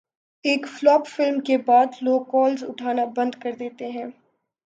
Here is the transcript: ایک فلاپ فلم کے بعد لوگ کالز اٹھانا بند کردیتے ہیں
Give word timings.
ایک 0.45 0.65
فلاپ 0.67 1.07
فلم 1.07 1.39
کے 1.39 1.57
بعد 1.57 2.01
لوگ 2.01 2.21
کالز 2.21 2.63
اٹھانا 2.63 3.05
بند 3.15 3.35
کردیتے 3.35 3.89
ہیں 3.91 4.05